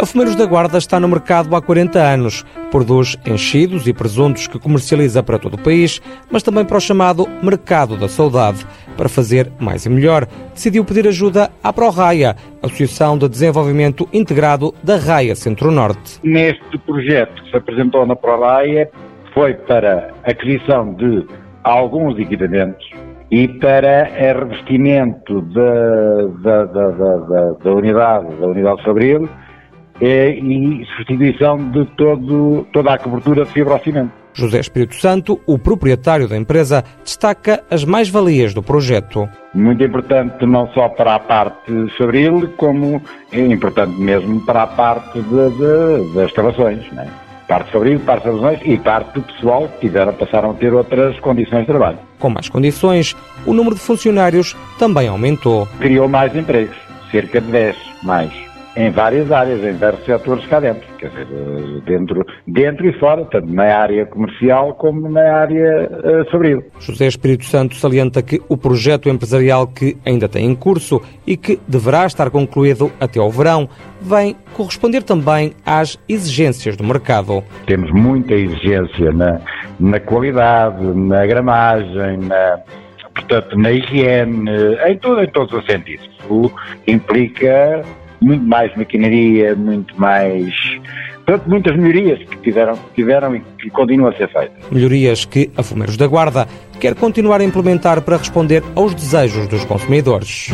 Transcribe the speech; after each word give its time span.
A 0.00 0.06
Fumeiros 0.06 0.36
da 0.36 0.46
Guarda 0.46 0.78
está 0.78 1.00
no 1.00 1.08
mercado 1.08 1.56
há 1.56 1.60
40 1.60 1.98
anos. 1.98 2.46
Produz 2.70 3.18
enchidos 3.26 3.84
e 3.88 3.92
presuntos 3.92 4.46
que 4.46 4.56
comercializa 4.56 5.24
para 5.24 5.40
todo 5.40 5.54
o 5.54 5.60
país, 5.60 6.00
mas 6.30 6.44
também 6.44 6.64
para 6.64 6.76
o 6.76 6.80
chamado 6.80 7.26
Mercado 7.42 7.96
da 7.96 8.06
Saudade. 8.06 8.64
Para 8.96 9.08
fazer 9.08 9.50
mais 9.58 9.86
e 9.86 9.90
melhor, 9.90 10.28
decidiu 10.54 10.84
pedir 10.84 11.08
ajuda 11.08 11.50
à 11.64 11.72
ProRaia, 11.72 12.36
Associação 12.62 13.18
de 13.18 13.28
Desenvolvimento 13.28 14.08
Integrado 14.12 14.72
da 14.84 14.96
Raia 14.98 15.34
Centro-Norte. 15.34 16.20
Neste 16.22 16.78
projeto 16.78 17.42
que 17.42 17.50
se 17.50 17.56
apresentou 17.56 18.06
na 18.06 18.14
ProRaia 18.14 18.88
foi 19.34 19.54
para 19.54 20.14
aquisição 20.22 20.94
de 20.94 21.26
alguns 21.64 22.16
equipamentos 22.20 22.88
e 23.32 23.48
para 23.48 24.04
revestimento 24.04 25.42
da, 25.42 26.26
da, 26.40 26.64
da, 26.66 26.90
da, 26.90 27.52
da 27.64 27.74
unidade, 27.74 28.36
da 28.36 28.46
unidade 28.46 28.82
Fabril, 28.84 29.28
é, 30.00 30.30
e 30.30 30.86
substituição 30.96 31.70
de 31.70 31.84
todo, 31.96 32.66
toda 32.72 32.94
a 32.94 32.98
cobertura 32.98 33.44
de 33.44 33.52
fibrocimento. 33.52 34.12
José 34.38 34.60
Espírito 34.60 34.94
Santo, 34.94 35.40
o 35.46 35.58
proprietário 35.58 36.28
da 36.28 36.36
empresa, 36.36 36.84
destaca 37.02 37.64
as 37.68 37.84
mais-valias 37.84 38.54
do 38.54 38.62
projeto. 38.62 39.28
Muito 39.52 39.82
importante 39.82 40.46
não 40.46 40.68
só 40.68 40.88
para 40.88 41.16
a 41.16 41.18
parte 41.18 41.72
fabril, 41.96 42.48
como 42.56 43.02
é 43.32 43.40
importante 43.40 44.00
mesmo 44.00 44.40
para 44.46 44.62
a 44.62 44.66
parte 44.68 45.20
de, 45.20 45.50
de, 45.50 46.14
das 46.14 46.28
instalações. 46.28 46.88
Né? 46.92 47.10
Parte 47.48 47.72
fabril, 47.72 47.98
parte 47.98 48.26
das 48.26 48.34
instalações 48.34 48.62
e 48.64 48.78
parte 48.78 49.14
do 49.14 49.22
pessoal 49.22 49.68
que 49.68 49.80
tiveram, 49.80 50.12
passaram 50.12 50.50
a 50.52 50.54
ter 50.54 50.72
outras 50.72 51.18
condições 51.18 51.60
de 51.62 51.66
trabalho. 51.66 51.98
Com 52.20 52.30
mais 52.30 52.48
condições, 52.48 53.16
o 53.44 53.52
número 53.52 53.74
de 53.74 53.80
funcionários 53.80 54.54
também 54.78 55.08
aumentou. 55.08 55.66
Criou 55.80 56.08
mais 56.08 56.36
empregos, 56.36 56.76
cerca 57.10 57.40
de 57.40 57.50
10 57.50 57.76
mais 58.04 58.47
em 58.78 58.90
várias 58.90 59.32
áreas, 59.32 59.60
em 59.64 59.76
vários 59.76 60.04
setores 60.04 60.46
cá 60.46 60.60
dentro, 60.60 60.86
quer 60.98 61.10
dizer, 61.10 61.26
dentro, 61.84 62.24
dentro 62.46 62.88
e 62.88 62.92
fora, 63.00 63.24
tanto 63.24 63.52
na 63.52 63.64
área 63.64 64.06
comercial 64.06 64.72
como 64.74 65.10
na 65.10 65.20
área 65.20 65.90
uh, 65.90 66.30
fabril. 66.30 66.62
José 66.78 67.08
Espírito 67.08 67.44
Santo 67.44 67.74
salienta 67.74 68.22
que 68.22 68.40
o 68.48 68.56
projeto 68.56 69.08
empresarial 69.08 69.66
que 69.66 69.96
ainda 70.06 70.28
tem 70.28 70.46
em 70.46 70.54
curso 70.54 71.02
e 71.26 71.36
que 71.36 71.58
deverá 71.66 72.06
estar 72.06 72.30
concluído 72.30 72.92
até 73.00 73.18
ao 73.18 73.32
verão 73.32 73.68
vem 74.00 74.36
corresponder 74.54 75.02
também 75.02 75.54
às 75.66 75.98
exigências 76.08 76.76
do 76.76 76.84
mercado. 76.84 77.42
Temos 77.66 77.90
muita 77.90 78.32
exigência 78.32 79.10
na, 79.10 79.40
na 79.80 79.98
qualidade, 79.98 80.84
na 80.84 81.26
gramagem, 81.26 82.18
na, 82.18 82.60
portanto, 83.12 83.58
na 83.58 83.72
higiene, 83.72 84.48
em, 84.86 84.96
tudo, 84.98 85.20
em 85.20 85.26
todos 85.26 85.52
os 85.52 85.66
sentidos. 85.66 86.08
Isso 86.20 86.52
implica 86.86 87.82
muito 88.20 88.44
mais 88.44 88.74
maquinaria, 88.76 89.54
muito 89.54 89.98
mais. 89.98 90.54
Portanto, 91.24 91.48
muitas 91.48 91.76
melhorias 91.76 92.18
que 92.26 92.36
tiveram, 92.38 92.78
tiveram 92.94 93.36
e 93.36 93.42
que 93.60 93.68
continuam 93.70 94.10
a 94.10 94.16
ser 94.16 94.28
feitas. 94.28 94.56
Melhorias 94.70 95.24
que 95.24 95.50
a 95.56 95.62
Fumeiros 95.62 95.96
da 95.96 96.06
Guarda 96.06 96.48
quer 96.80 96.94
continuar 96.94 97.40
a 97.40 97.44
implementar 97.44 98.00
para 98.02 98.16
responder 98.16 98.62
aos 98.74 98.94
desejos 98.94 99.46
dos 99.46 99.64
consumidores. 99.64 100.48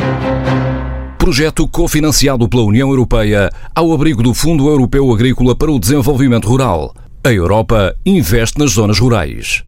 Projeto 1.17 1.67
cofinanciado 1.69 2.49
pela 2.49 2.65
União 2.65 2.91
Europeia 2.91 3.51
ao 3.75 3.93
abrigo 3.93 4.23
do 4.23 4.35
Fundo 4.35 4.69
Europeu 4.69 5.11
Agrícola 5.13 5.55
para 5.57 5.71
o 5.71 5.79
Desenvolvimento 5.79 6.49
Rural. 6.49 6.93
A 7.23 7.33
Europa 7.33 7.95
investe 8.05 8.59
nas 8.59 8.73
zonas 8.73 8.99
rurais. 8.99 9.63